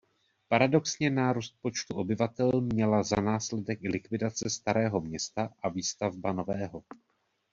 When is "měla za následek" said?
2.61-3.83